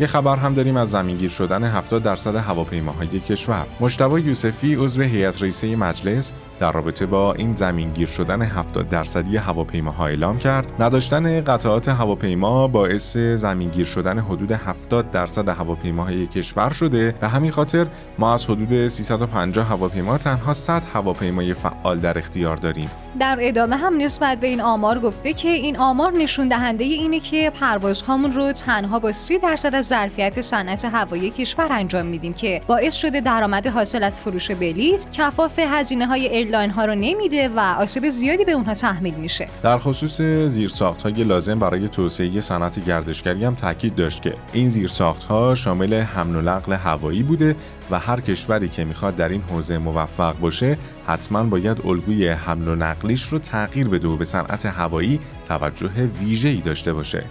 یه 0.00 0.06
خبر 0.06 0.36
هم 0.36 0.54
داریم 0.54 0.76
از 0.76 0.90
زمینگیر 0.90 1.30
شدن 1.30 1.64
70 1.64 2.02
درصد 2.02 2.36
هواپیماهای 2.36 3.20
کشور. 3.20 3.66
مجتبی 3.80 4.20
یوسفی 4.20 4.74
عضو 4.74 5.02
هیئت 5.02 5.42
رئیسه 5.42 5.76
مجلس 5.76 6.32
در 6.60 6.72
رابطه 6.72 7.06
با 7.06 7.34
این 7.34 7.56
زمینگیر 7.56 8.08
شدن 8.08 8.42
70 8.42 8.88
درصدی 8.88 9.36
هواپیماها 9.36 10.06
اعلام 10.06 10.38
کرد 10.38 10.72
نداشتن 10.78 11.40
قطعات 11.40 11.88
هواپیما 11.88 12.68
باعث 12.68 13.16
زمینگیر 13.16 13.84
شدن 13.86 14.18
حدود 14.18 14.52
70 14.52 15.10
درصد 15.10 15.48
هواپیماهای 15.48 16.26
کشور 16.26 16.72
شده 16.72 17.14
به 17.20 17.28
همین 17.28 17.50
خاطر 17.50 17.86
ما 18.18 18.34
از 18.34 18.44
حدود 18.44 18.88
350 18.88 19.68
هواپیما 19.68 20.18
تنها 20.18 20.54
100 20.54 20.82
هواپیمای 20.94 21.54
فعال 21.54 21.98
در 21.98 22.18
اختیار 22.18 22.56
داریم 22.56 22.90
در 23.20 23.38
ادامه 23.40 23.76
هم 23.76 23.96
نسبت 23.98 24.40
به 24.40 24.46
این 24.46 24.60
آمار 24.60 24.98
گفته 24.98 25.32
که 25.32 25.48
این 25.48 25.76
آمار 25.76 26.12
نشون 26.12 26.48
دهنده 26.48 26.84
اینه 26.84 27.20
که 27.20 27.50
پروازهامون 27.60 28.32
رو 28.32 28.52
تنها 28.52 28.98
با 28.98 29.12
30 29.12 29.38
درصد 29.38 29.80
ظرفیت 29.84 30.40
صنعت 30.40 30.84
هوایی 30.84 31.30
کشور 31.30 31.68
انجام 31.70 32.06
میدیم 32.06 32.32
که 32.32 32.62
باعث 32.66 32.94
شده 32.94 33.20
درآمد 33.20 33.66
حاصل 33.66 34.02
از 34.02 34.20
فروش 34.20 34.50
بلیت 34.50 35.06
کفاف 35.12 35.58
هزینه 35.58 36.06
های 36.06 36.28
airline 36.28 36.70
ها 36.70 36.84
رو 36.84 36.94
نمیده 36.94 37.48
و 37.48 37.60
آسیب 37.60 38.08
زیادی 38.08 38.44
به 38.44 38.52
اونها 38.52 38.74
تحمیل 38.74 39.14
میشه 39.14 39.46
در 39.62 39.78
خصوص 39.78 40.20
زیرساخت 40.46 41.02
های 41.02 41.24
لازم 41.24 41.58
برای 41.58 41.88
توسعه 41.88 42.40
صنعت 42.40 42.84
گردشگری 42.84 43.44
هم 43.44 43.54
تاکید 43.54 43.94
داشت 43.94 44.22
که 44.22 44.34
این 44.52 44.68
زیرساخت 44.68 45.24
ها 45.24 45.54
شامل 45.54 45.94
حمل 45.94 46.36
و 46.36 46.40
نقل 46.40 46.72
هوایی 46.72 47.22
بوده 47.22 47.56
و 47.90 47.98
هر 47.98 48.20
کشوری 48.20 48.68
که 48.68 48.84
می‌خواد 48.84 49.16
در 49.16 49.28
این 49.28 49.42
حوزه 49.50 49.78
موفق 49.78 50.38
باشه 50.38 50.78
حتما 51.06 51.42
باید 51.42 51.86
الگوی 51.86 52.28
حمل 52.28 52.68
و 52.68 52.74
نقلیش 52.74 53.22
رو 53.22 53.38
تغییر 53.38 53.88
بده 53.88 54.08
و 54.08 54.16
به 54.16 54.24
صنعت 54.24 54.66
هوایی 54.66 55.20
توجه 55.48 55.90
ویژه‌ای 56.20 56.60
داشته 56.60 56.92
باشه. 56.92 57.24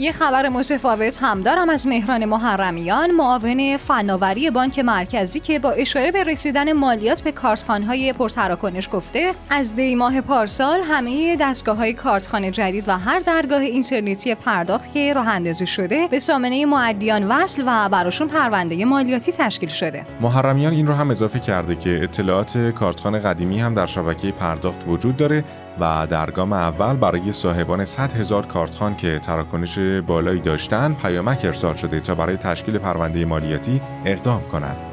یه 0.00 0.12
خبر 0.12 0.48
متفاوت 0.48 1.18
هم 1.22 1.42
دارم 1.42 1.70
از 1.70 1.86
مهران 1.86 2.24
محرمیان 2.24 3.10
معاون 3.10 3.76
فناوری 3.76 4.50
بانک 4.50 4.78
مرکزی 4.78 5.40
که 5.40 5.58
با 5.58 5.70
اشاره 5.70 6.12
به 6.12 6.24
رسیدن 6.24 6.72
مالیات 6.72 7.22
به 7.22 7.32
کارتخانهای 7.32 8.12
پرتراکنش 8.12 8.88
گفته 8.92 9.32
از 9.50 9.76
دی 9.76 9.94
ماه 9.94 10.20
پارسال 10.20 10.80
همه 10.80 11.36
دستگاه 11.40 11.76
های 11.76 11.92
کارتخانه 11.92 12.50
جدید 12.50 12.88
و 12.88 12.98
هر 12.98 13.18
درگاه 13.20 13.60
اینترنتی 13.60 14.34
پرداخت 14.34 14.92
که 14.94 15.12
راه 15.12 15.28
اندازی 15.28 15.66
شده 15.66 16.08
به 16.08 16.18
سامنه 16.18 16.66
معدیان 16.66 17.28
وصل 17.28 17.62
و 17.66 17.88
براشون 17.88 18.28
پرونده 18.28 18.84
مالیاتی 18.84 19.32
تشکیل 19.32 19.68
شده. 19.68 20.06
محرمیان 20.20 20.72
این 20.72 20.86
رو 20.86 20.94
هم 20.94 21.10
اضافه 21.10 21.40
کرده 21.40 21.76
که 21.76 22.00
اطلاعات 22.02 22.58
کارتخانه 22.58 23.18
قدیمی 23.18 23.60
هم 23.60 23.74
در 23.74 23.86
شبکه 23.86 24.32
پرداخت 24.32 24.84
وجود 24.88 25.16
داره 25.16 25.44
و 25.80 26.06
در 26.10 26.30
گام 26.30 26.52
اول 26.52 26.96
برای 26.96 27.32
صاحبان 27.32 27.84
100 27.84 28.12
هزار 28.12 28.46
کارتخان 28.46 28.94
که 28.94 29.18
تراکنش 29.18 29.78
بالایی 30.06 30.40
داشتن 30.40 30.94
پیامک 30.94 31.44
ارسال 31.44 31.74
شده 31.74 32.00
تا 32.00 32.14
برای 32.14 32.36
تشکیل 32.36 32.78
پرونده 32.78 33.24
مالیاتی 33.24 33.80
اقدام 34.04 34.42
کنند. 34.52 34.89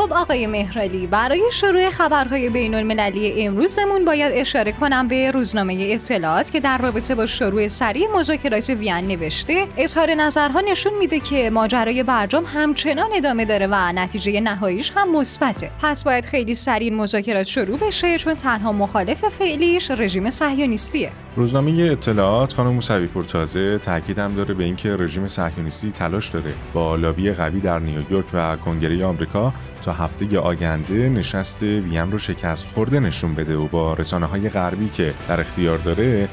خب 0.00 0.12
آقای 0.12 0.46
مهرالی 0.46 1.06
برای 1.06 1.42
شروع 1.52 1.90
خبرهای 1.90 2.50
بین 2.50 2.74
المللی 2.74 3.46
امروزمون 3.46 4.04
باید 4.04 4.32
اشاره 4.34 4.72
کنم 4.72 5.08
به 5.08 5.30
روزنامه 5.30 5.76
اطلاعات 5.80 6.50
که 6.50 6.60
در 6.60 6.78
رابطه 6.78 7.14
با 7.14 7.26
شروع 7.26 7.68
سریع 7.68 8.08
مذاکرات 8.16 8.70
وین 8.70 9.06
نوشته. 9.06 9.66
اظهار 9.76 10.14
نظرها 10.14 10.60
نشون 10.60 10.92
میده 10.98 11.20
که 11.20 11.50
ماجرای 11.50 12.02
برجام 12.02 12.44
همچنان 12.44 13.10
ادامه 13.14 13.44
داره 13.44 13.66
و 13.66 13.92
نتیجه 13.92 14.40
نهاییش 14.40 14.92
هم 14.96 15.16
مثبته. 15.16 15.70
پس 15.82 16.04
باید 16.04 16.26
خیلی 16.26 16.54
سریع 16.54 16.94
مذاکرات 16.94 17.46
شروع 17.46 17.78
بشه 17.78 18.18
چون 18.18 18.34
تنها 18.34 18.72
مخالف 18.72 19.24
فعلیش 19.28 19.90
رژیم 19.90 20.30
صهیونیستیه. 20.30 21.12
روزنامه 21.36 21.88
اطلاعات 21.92 22.54
خانم 22.54 22.70
موسوی 22.70 23.06
پورتازه 23.06 23.78
تاکید 23.78 24.18
هم 24.18 24.34
داره 24.34 24.54
به 24.54 24.64
اینکه 24.64 24.96
رژیم 24.96 25.26
صهیونیستی 25.26 25.90
تلاش 25.90 26.28
داره 26.28 26.52
با 26.74 26.96
لابی 26.96 27.32
قوی 27.32 27.60
در 27.60 27.78
نیویورک 27.78 28.24
و 28.32 28.56
کنگره 28.56 29.04
آمریکا 29.04 29.52
تا 29.82 29.89
هفته 29.92 30.38
آینده 30.38 31.08
نشست 31.08 31.62
وین 31.62 32.12
رو 32.12 32.18
شکست 32.18 32.68
خورده 32.74 33.00
نشون 33.00 33.34
بده 33.34 33.56
و 33.56 33.68
با 33.68 33.94
رسانه 33.94 34.26
های 34.26 34.48
غربی 34.48 34.88
که 34.88 35.14
در 35.28 35.40
اختیار 35.40 35.78
داره 35.78 36.28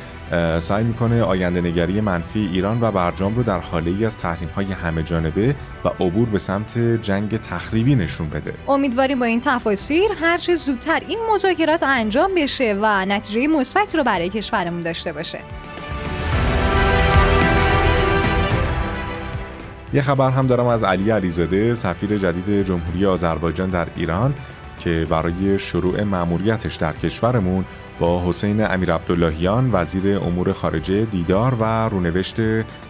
سعی 0.59 0.83
می‌کنه 0.83 1.23
آینده 1.23 1.61
نگری 1.61 2.01
منفی 2.01 2.39
ایران 2.39 2.77
و 2.81 2.91
برجام 2.91 3.35
رو 3.35 3.43
در 3.43 3.59
حاله 3.59 3.91
ای 3.91 4.05
از 4.05 4.17
تحریم 4.17 4.49
های 4.55 4.65
همه 4.65 5.03
جانبه 5.03 5.55
و 5.85 5.87
عبور 5.87 6.29
به 6.29 6.39
سمت 6.39 6.77
جنگ 6.77 7.37
تخریبی 7.37 7.95
نشون 7.95 8.29
بده. 8.29 8.53
امیدواریم 8.67 9.19
با 9.19 9.25
این 9.25 9.39
تفاصیل 9.39 10.09
هرچه 10.21 10.55
زودتر 10.55 11.01
این 11.07 11.19
مذاکرات 11.33 11.83
انجام 11.83 12.31
بشه 12.35 12.77
و 12.81 13.05
نتیجه 13.05 13.47
مثبتی 13.47 13.97
رو 13.97 14.03
برای 14.03 14.29
کشورمون 14.29 14.81
داشته 14.81 15.13
باشه. 15.13 15.39
یه 19.93 20.01
خبر 20.01 20.29
هم 20.29 20.47
دارم 20.47 20.67
از 20.67 20.83
علی 20.83 21.09
علیزاده 21.09 21.73
سفیر 21.73 22.17
جدید 22.17 22.63
جمهوری 22.63 23.05
آذربایجان 23.05 23.69
در 23.69 23.87
ایران 23.95 24.33
که 24.79 25.07
برای 25.09 25.59
شروع 25.59 26.03
مأموریتش 26.03 26.75
در 26.75 26.93
کشورمون 26.93 27.65
با 27.99 28.23
حسین 28.27 28.65
امیر 28.65 28.93
عبداللهیان 28.93 29.69
وزیر 29.73 30.19
امور 30.19 30.53
خارجه 30.53 31.05
دیدار 31.05 31.55
و 31.59 31.89
رونوشت 31.89 32.35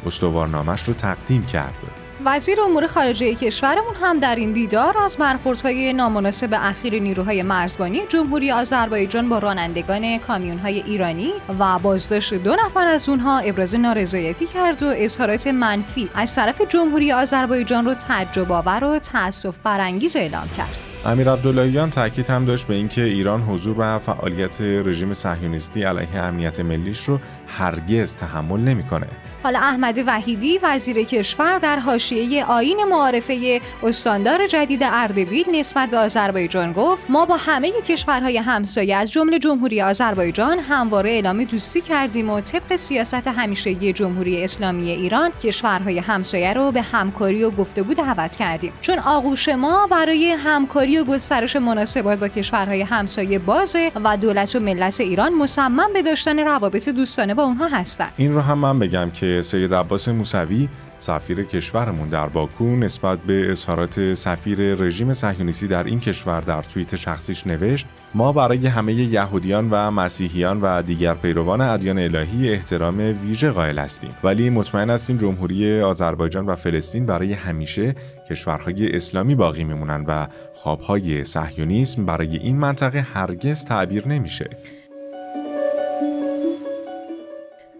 استوارنامش 0.05 0.83
رو 0.83 0.93
تقدیم 0.93 1.45
کرد. 1.45 2.06
وزیر 2.25 2.61
امور 2.61 2.87
خارجه 2.87 3.35
کشورمون 3.35 3.95
هم 4.01 4.19
در 4.19 4.35
این 4.35 4.51
دیدار 4.51 4.97
از 4.97 5.17
برخوردهای 5.17 5.93
نامناسب 5.93 6.49
اخیر 6.53 7.01
نیروهای 7.01 7.43
مرزبانی 7.43 8.01
جمهوری 8.09 8.51
آذربایجان 8.51 9.29
با 9.29 9.39
رانندگان 9.39 10.17
کامیونهای 10.17 10.81
ایرانی 10.81 11.31
و 11.59 11.79
بازداشت 11.79 12.33
دو 12.33 12.55
نفر 12.55 12.87
از 12.87 13.09
اونها 13.09 13.39
ابراز 13.39 13.75
نارضایتی 13.75 14.45
کرد 14.45 14.83
و 14.83 14.93
اظهارات 14.95 15.47
منفی 15.47 16.09
از 16.15 16.35
طرف 16.35 16.61
جمهوری 16.61 17.11
آذربایجان 17.11 17.85
رو 17.85 17.93
تعجب 17.93 18.51
آور 18.51 18.83
و 18.83 18.99
تأسف 18.99 19.57
برانگیز 19.63 20.15
اعلام 20.15 20.49
کرد. 20.57 20.96
امیر 21.07 21.29
عبداللهیان 21.29 21.89
تاکید 21.89 22.29
هم 22.29 22.45
داشت 22.45 22.67
به 22.67 22.73
اینکه 22.73 23.03
ایران 23.03 23.41
حضور 23.41 23.75
و 23.79 23.99
فعالیت 23.99 24.61
رژیم 24.61 25.13
صهیونیستی 25.13 25.83
علیه 25.83 26.15
امنیت 26.15 26.59
ملیش 26.59 27.03
رو 27.03 27.19
هرگز 27.47 28.15
تحمل 28.15 28.59
نمی‌کنه. 28.59 29.07
حالا 29.43 29.59
احمد 29.59 30.03
وحیدی 30.07 30.59
وزیر 30.63 31.03
کشور 31.03 31.59
در 31.59 31.79
حاشیه 31.79 32.45
آین 32.45 32.83
معارفه 32.89 33.61
استاندار 33.83 34.47
جدید 34.47 34.79
اردبیل 34.83 35.45
نسبت 35.53 35.89
به 35.89 35.97
آذربایجان 35.97 36.73
گفت 36.73 37.09
ما 37.09 37.25
با 37.25 37.37
همه 37.37 37.71
کشورهای 37.71 38.37
همسایه 38.37 38.95
از 38.95 39.11
جمله 39.11 39.39
جمهوری 39.39 39.81
آذربایجان 39.81 40.59
همواره 40.59 41.09
اعلام 41.09 41.43
دوستی 41.43 41.81
کردیم 41.81 42.29
و 42.29 42.41
طبق 42.41 42.75
سیاست 42.75 43.27
همیشگی 43.27 43.93
جمهوری 43.93 44.43
اسلامی 44.43 44.89
ایران 44.89 45.31
کشورهای 45.43 45.99
همسایه 45.99 46.53
رو 46.53 46.71
به 46.71 46.81
همکاری 46.81 47.43
و 47.43 47.49
گفتگو 47.49 47.93
دعوت 47.93 48.35
کردیم 48.35 48.73
چون 48.81 48.99
آغوش 48.99 49.49
ما 49.49 49.87
برای 49.87 50.31
همکاری 50.31 50.96
و 50.97 51.03
گسترش 51.03 51.55
مناسبات 51.55 52.19
با 52.19 52.27
کشورهای 52.27 52.81
همسایه 52.81 53.39
بازه 53.39 53.91
و 54.03 54.17
دولت 54.17 54.55
و 54.55 54.59
ملت 54.59 55.01
ایران 55.01 55.33
مصمم 55.33 55.93
به 55.93 56.01
داشتن 56.01 56.39
روابط 56.39 56.89
دوستانه 56.89 57.33
با 57.33 57.43
اونها 57.43 57.67
هستند 57.67 58.13
این 58.17 58.33
رو 58.33 58.41
هم 58.41 58.57
من 58.57 58.79
بگم 58.79 59.11
که 59.11 59.41
سید 59.41 59.73
عباس 59.73 60.09
موسوی 60.09 60.69
سفیر 60.99 61.43
کشورمون 61.43 62.09
در 62.09 62.29
باکو 62.29 62.75
نسبت 62.75 63.19
به 63.19 63.51
اظهارات 63.51 64.13
سفیر 64.13 64.59
رژیم 64.59 65.13
صهیونیستی 65.13 65.67
در 65.67 65.83
این 65.83 65.99
کشور 65.99 66.41
در 66.41 66.61
توییت 66.61 66.95
شخصیش 66.95 67.47
نوشت 67.47 67.85
ما 68.13 68.31
برای 68.31 68.67
همه 68.67 68.93
یهودیان 68.93 69.67
و 69.71 69.91
مسیحیان 69.91 70.61
و 70.61 70.81
دیگر 70.81 71.13
پیروان 71.13 71.61
ادیان 71.61 71.99
الهی 71.99 72.53
احترام 72.53 72.99
ویژه 72.99 73.51
قائل 73.51 73.79
هستیم. 73.79 74.09
ولی 74.23 74.49
مطمئن 74.49 74.89
هستیم 74.89 75.17
جمهوری 75.17 75.81
آذربایجان 75.81 76.45
و 76.45 76.55
فلسطین 76.55 77.05
برای 77.05 77.33
همیشه 77.33 77.95
کشورهای 78.29 78.95
اسلامی 78.95 79.35
باقی 79.35 79.63
میمونن 79.63 80.05
و 80.07 80.27
خوابهای 80.53 81.23
صهیونیسم 81.23 82.05
برای 82.05 82.37
این 82.37 82.57
منطقه 82.57 83.01
هرگز 83.01 83.65
تعبیر 83.65 84.07
نمیشه. 84.07 84.49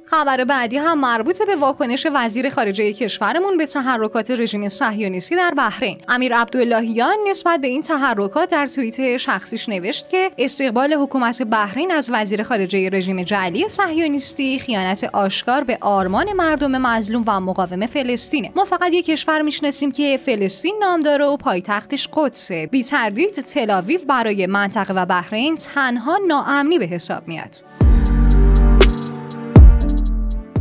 خبر 0.09 0.43
بعدی 0.43 0.77
هم 0.77 0.99
مربوط 0.99 1.41
به 1.41 1.55
واکنش 1.55 2.07
وزیر 2.13 2.49
خارجه 2.49 2.93
کشورمون 2.93 3.57
به 3.57 3.65
تحرکات 3.65 4.31
رژیم 4.31 4.69
صهیونیستی 4.69 5.35
در 5.35 5.53
بحرین. 5.57 5.97
امیر 6.07 6.35
عبداللهیان 6.35 7.15
نسبت 7.29 7.61
به 7.61 7.67
این 7.67 7.81
تحرکات 7.81 8.49
در 8.49 8.67
توییت 8.67 9.17
شخصیش 9.17 9.69
نوشت 9.69 10.09
که 10.09 10.31
استقبال 10.37 10.93
حکومت 10.93 11.41
بحرین 11.41 11.91
از 11.91 12.09
وزیر 12.13 12.43
خارجه 12.43 12.89
رژیم 12.89 13.23
جعلی 13.23 13.67
صهیونیستی 13.67 14.59
خیانت 14.59 15.03
آشکار 15.03 15.63
به 15.63 15.77
آرمان 15.81 16.33
مردم 16.33 16.81
مظلوم 16.81 17.23
و 17.27 17.39
مقاوم 17.39 17.85
فلسطینه 17.85 18.51
ما 18.55 18.65
فقط 18.65 18.93
یک 18.93 19.05
کشور 19.05 19.41
می‌شناسیم 19.41 19.91
که 19.91 20.19
فلسطین 20.25 20.75
نام 20.79 20.99
داره 20.99 21.25
و 21.25 21.37
پایتختش 21.37 22.09
قدسه. 22.13 22.67
بی 22.67 22.83
تردید 22.83 23.35
تلاویو 23.35 23.99
برای 24.07 24.45
منطقه 24.45 24.93
و 24.93 25.05
بحرین 25.05 25.55
تنها 25.55 26.19
ناامنی 26.27 26.79
به 26.79 26.85
حساب 26.85 27.27
میاد. 27.27 27.86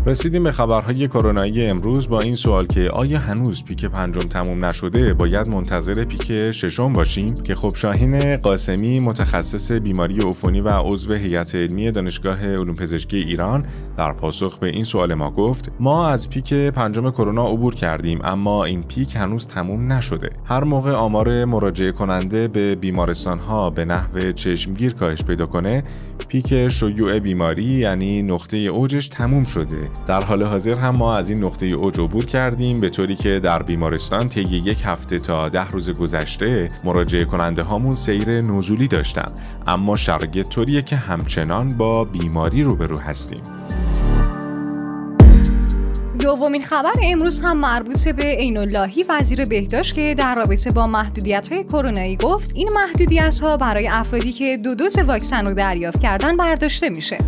رسیدیم 0.06 0.44
به 0.44 0.52
خبرهای 0.52 1.08
کرونایی 1.08 1.66
امروز 1.66 2.08
با 2.08 2.20
این 2.20 2.36
سوال 2.36 2.66
که 2.66 2.90
آیا 2.90 3.18
هنوز 3.18 3.64
پیک 3.64 3.84
پنجم 3.84 4.20
تموم 4.28 4.64
نشده 4.64 5.14
باید 5.14 5.48
منتظر 5.48 6.04
پیک 6.04 6.52
ششم 6.52 6.92
باشیم؟ 6.92 7.34
که 7.34 7.54
خب 7.54 7.74
شاهین 7.74 8.36
قاسمی 8.36 9.00
متخصص 9.00 9.72
بیماری 9.72 10.18
عفونی 10.18 10.60
و 10.60 10.68
عضو 10.68 11.14
هیئت 11.14 11.54
علمی 11.54 11.90
دانشگاه 11.90 12.46
علوم 12.46 12.74
پزشکی 12.74 13.16
ایران 13.16 13.66
در 13.96 14.12
پاسخ 14.12 14.58
به 14.58 14.66
این 14.68 14.84
سوال 14.84 15.14
ما 15.14 15.30
گفت 15.30 15.72
ما 15.80 16.08
از 16.08 16.30
پیک 16.30 16.54
پنجم 16.54 17.10
کرونا 17.10 17.46
عبور 17.46 17.74
کردیم 17.74 18.20
اما 18.24 18.64
این 18.64 18.82
پیک 18.82 19.16
هنوز 19.16 19.46
تموم 19.46 19.92
نشده. 19.92 20.30
هر 20.44 20.64
موقع 20.64 20.92
آمار 20.92 21.44
مراجعه 21.44 21.92
کننده 21.92 22.48
به 22.48 22.74
بیمارستان 22.74 23.38
ها 23.38 23.70
به 23.70 23.84
نحو 23.84 24.32
چشمگیر 24.32 24.94
کاهش 24.94 25.24
پیدا 25.24 25.46
کنه 25.46 25.84
پیک 26.28 26.68
شیوع 26.68 27.18
بیماری 27.18 27.64
یعنی 27.64 28.22
نقطه 28.22 28.56
اوجش 28.56 29.08
تموم 29.08 29.44
شده. 29.44 29.95
در 30.06 30.24
حال 30.24 30.42
حاضر 30.42 30.74
هم 30.74 30.96
ما 30.96 31.16
از 31.16 31.30
این 31.30 31.44
نقطه 31.44 31.66
اوج 31.66 32.00
عبور 32.00 32.24
کردیم 32.24 32.80
به 32.80 32.90
طوری 32.90 33.16
که 33.16 33.40
در 33.42 33.62
بیمارستان 33.62 34.28
طی 34.28 34.40
یک 34.40 34.82
هفته 34.84 35.18
تا 35.18 35.48
ده 35.48 35.68
روز 35.68 35.90
گذشته 35.90 36.68
مراجعه 36.84 37.24
کننده 37.24 37.62
هامون 37.62 37.94
سیر 37.94 38.40
نزولی 38.40 38.88
داشتن. 38.88 39.32
اما 39.66 39.96
شرایط 39.96 40.48
طوریه 40.48 40.82
که 40.82 40.96
همچنان 40.96 41.68
با 41.68 42.04
بیماری 42.04 42.62
روبرو 42.62 42.98
هستیم. 42.98 43.40
دومین 46.18 46.62
خبر 46.62 46.92
امروز 47.02 47.40
هم 47.40 47.56
مربوط 47.56 48.08
به 48.08 48.22
عین 48.22 48.56
اللهی 48.56 49.04
وزیر 49.08 49.44
بهداشت 49.44 49.94
که 49.94 50.14
در 50.18 50.34
رابطه 50.34 50.70
با 50.70 50.86
محدودیت 50.86 51.52
های 51.52 51.64
کرونایی 51.64 52.16
گفت 52.16 52.52
این 52.54 52.70
محدودیت 52.74 53.40
ها 53.40 53.56
برای 53.56 53.88
افرادی 53.88 54.32
که 54.32 54.56
دو 54.56 54.74
دوز 54.74 54.98
واکسن 54.98 55.46
رو 55.46 55.54
دریافت 55.54 56.00
کردن 56.00 56.36
برداشته 56.36 56.88
میشه. 56.88 57.18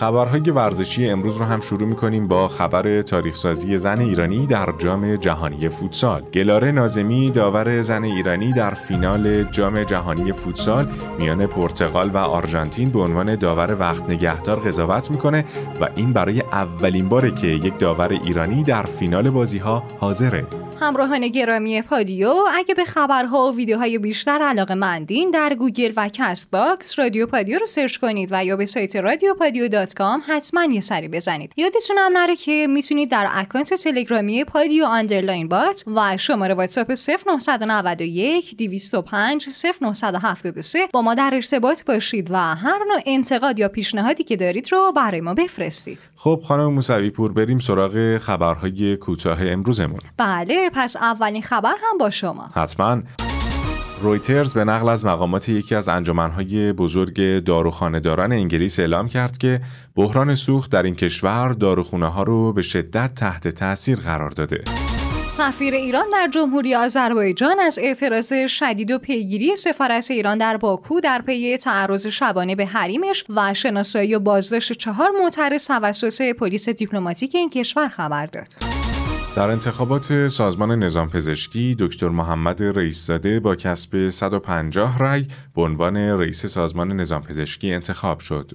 خبرهای 0.00 0.40
ورزشی 0.40 1.08
امروز 1.08 1.36
رو 1.36 1.44
هم 1.44 1.60
شروع 1.60 1.88
می‌کنیم 1.88 2.28
با 2.28 2.48
خبر 2.48 3.02
تاریخسازی 3.02 3.78
زن 3.78 4.00
ایرانی 4.00 4.46
در 4.46 4.72
جام 4.78 5.16
جهانی 5.16 5.68
فوتسال. 5.68 6.22
گلاره 6.22 6.72
نازمی 6.72 7.30
داور 7.30 7.82
زن 7.82 8.04
ایرانی 8.04 8.52
در 8.52 8.74
فینال 8.74 9.44
جام 9.44 9.84
جهانی 9.84 10.32
فوتسال 10.32 10.88
میان 11.18 11.46
پرتغال 11.46 12.10
و 12.10 12.16
آرژانتین 12.16 12.90
به 12.90 13.00
عنوان 13.00 13.34
داور 13.34 13.76
وقت 13.80 14.10
نگهدار 14.10 14.60
قضاوت 14.60 15.10
می‌کنه 15.10 15.44
و 15.80 15.86
این 15.96 16.12
برای 16.12 16.40
اولین 16.40 17.08
باره 17.08 17.30
که 17.30 17.46
یک 17.46 17.78
داور 17.78 18.08
ایرانی 18.08 18.64
در 18.64 18.82
فینال 18.82 19.30
بازی 19.30 19.58
ها 19.58 19.82
حاضره. 19.98 20.46
همراهان 20.80 21.28
گرامی 21.28 21.82
پادیو 21.82 22.34
اگه 22.54 22.74
به 22.74 22.84
خبرها 22.84 23.38
و 23.38 23.56
ویدیوهای 23.56 23.98
بیشتر 23.98 24.38
علاقه 24.42 24.74
مندین 24.74 25.30
در 25.30 25.54
گوگل 25.54 25.92
و 25.96 26.08
Castbox 26.08 26.98
رادیو 26.98 27.26
پادیو 27.26 27.58
رو 27.58 27.66
سرچ 27.66 27.96
کنید 27.96 28.28
و 28.32 28.44
یا 28.44 28.56
به 28.56 28.66
سایت 28.66 28.96
رادیو 28.96 29.34
پادیو 29.34 29.68
dot 29.68 29.94
com 29.94 30.22
حتما 30.26 30.64
یه 30.64 30.80
سری 30.80 31.08
بزنید. 31.08 31.52
یادتون 31.56 31.98
هم 31.98 32.12
نره 32.12 32.36
که 32.36 32.66
می‌تونید 32.70 33.10
در 33.10 33.28
اکانت 33.32 33.74
تلگرامی 33.74 34.44
پادیو 34.44 34.84
underline 34.84 35.48
bot 35.48 35.84
و 35.86 36.16
شماره 36.16 36.54
واتساپ 36.54 36.92
0991 37.40 38.56
205 38.56 39.48
0973 39.92 40.78
با 40.92 41.02
ما 41.02 41.14
در 41.14 41.30
ارتباط 41.34 41.84
باشید 41.84 42.30
و 42.30 42.36
هر 42.36 42.78
نوع 42.88 43.00
انتقاد 43.06 43.58
یا 43.58 43.68
پیشنهادی 43.68 44.24
که 44.24 44.36
دارید 44.36 44.72
رو 44.72 44.92
برای 44.96 45.20
ما 45.20 45.34
بفرستید. 45.34 46.08
خب 46.16 46.40
خانم 46.44 46.72
موسوی 46.72 47.10
پور 47.10 47.32
بریم 47.32 47.58
سراغ 47.58 48.18
خبرهای 48.18 48.96
کوتاه 48.96 49.38
امروزمون. 49.46 50.00
بله 50.16 50.69
پس 50.74 50.96
اولین 50.96 51.42
خبر 51.42 51.74
هم 51.82 51.98
با 51.98 52.10
شما 52.10 52.50
حتما 52.54 53.02
رویترز 54.02 54.54
به 54.54 54.64
نقل 54.64 54.88
از 54.88 55.04
مقامات 55.04 55.48
یکی 55.48 55.74
از 55.74 55.88
انجمنهای 55.88 56.72
بزرگ 56.72 57.44
داروخانهداران 57.44 58.32
انگلیس 58.32 58.80
اعلام 58.80 59.08
کرد 59.08 59.38
که 59.38 59.60
بحران 59.96 60.34
سوخت 60.34 60.72
در 60.72 60.82
این 60.82 60.94
کشور 60.94 61.52
داروخونه 61.52 62.06
ها 62.06 62.22
رو 62.22 62.52
به 62.52 62.62
شدت 62.62 63.14
تحت 63.14 63.48
تاثیر 63.48 64.00
قرار 64.00 64.30
داده. 64.30 64.64
سفیر 65.28 65.74
ایران 65.74 66.04
در 66.12 66.28
جمهوری 66.28 66.74
آذربایجان 66.74 67.60
از 67.60 67.78
اعتراض 67.78 68.32
شدید 68.46 68.90
و 68.90 68.98
پیگیری 68.98 69.56
سفارت 69.56 70.10
ایران 70.10 70.38
در 70.38 70.56
باکو 70.56 71.00
در 71.00 71.22
پی 71.26 71.56
تعرض 71.56 72.06
شبانه 72.06 72.56
به 72.56 72.66
حریمش 72.66 73.24
و 73.28 73.54
شناسایی 73.54 74.14
و 74.14 74.18
بازداشت 74.18 74.72
چهار 74.72 75.10
معترض 75.22 75.66
توسط 75.66 76.32
پلیس 76.32 76.68
دیپلماتیک 76.68 77.34
این 77.34 77.50
کشور 77.50 77.88
خبر 77.88 78.26
داد. 78.26 78.69
در 79.40 79.50
انتخابات 79.50 80.28
سازمان 80.28 80.82
نظام 80.82 81.10
پزشکی 81.10 81.76
دکتر 81.78 82.08
محمد 82.08 82.62
رئیسزاده 82.62 83.40
با 83.40 83.56
کسب 83.56 84.08
150 84.08 84.98
رای 84.98 85.26
به 85.56 85.62
عنوان 85.62 85.96
رئیس 85.96 86.46
سازمان 86.46 86.92
نظام 86.92 87.22
پزشکی 87.22 87.72
انتخاب 87.72 88.20
شد. 88.20 88.50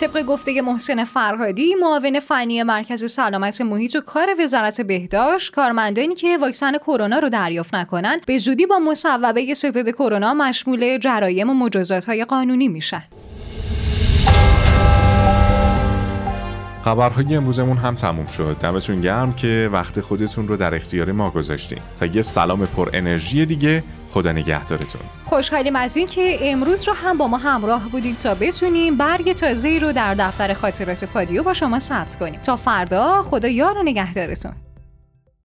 طبق 0.00 0.22
گفته 0.22 0.62
محسن 0.62 1.04
فرهادی 1.04 1.74
معاون 1.74 2.20
فنی 2.20 2.62
مرکز 2.62 3.10
سلامت 3.10 3.60
محیط 3.60 3.96
و 3.96 4.00
کار 4.00 4.28
وزارت 4.40 4.80
بهداشت 4.80 5.52
کارمندانی 5.52 6.14
که 6.14 6.38
واکسن 6.38 6.78
کرونا 6.78 7.18
رو 7.18 7.28
دریافت 7.28 7.74
نکنند 7.74 8.26
به 8.26 8.38
زودی 8.38 8.66
با 8.66 8.78
مصوبه 8.78 9.54
ستاد 9.54 9.90
کرونا 9.90 10.34
مشمول 10.34 10.98
جرایم 10.98 11.50
و 11.50 11.54
مجازات 11.54 12.04
های 12.04 12.24
قانونی 12.24 12.68
میشن 12.68 13.02
خبرهای 16.88 17.36
امروزمون 17.36 17.76
هم 17.76 17.94
تموم 17.94 18.26
شد. 18.26 18.56
دمتون 18.60 19.00
گرم 19.00 19.32
که 19.32 19.70
وقت 19.72 20.00
خودتون 20.00 20.48
رو 20.48 20.56
در 20.56 20.74
اختیار 20.74 21.12
ما 21.12 21.30
گذاشتین. 21.30 21.78
تا 21.96 22.06
یه 22.06 22.22
سلام 22.22 22.66
پر 22.66 22.90
انرژی 22.92 23.46
دیگه 23.46 23.84
خدا 24.10 24.32
نگهدارتون. 24.32 25.00
خوشحالیم 25.24 25.76
از 25.76 25.96
این 25.96 26.06
که 26.06 26.38
امروز 26.42 26.88
رو 26.88 26.94
هم 26.94 27.18
با 27.18 27.26
ما 27.26 27.36
همراه 27.36 27.88
بودید 27.88 28.16
تا 28.16 28.34
بتونیم 28.34 28.96
برگ 28.96 29.32
تازه 29.32 29.78
رو 29.78 29.92
در 29.92 30.14
دفتر 30.14 30.54
خاطرات 30.54 31.04
پادیو 31.04 31.42
با 31.42 31.54
شما 31.54 31.78
ثبت 31.78 32.16
کنیم. 32.16 32.40
تا 32.40 32.56
فردا 32.56 33.22
خدا 33.22 33.48
یار 33.48 33.78
و 33.78 33.82
نگهدارتون. 33.82 34.52